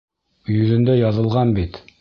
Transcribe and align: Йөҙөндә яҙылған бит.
Йөҙөндә 0.55 0.97
яҙылған 1.01 1.57
бит. 1.61 1.83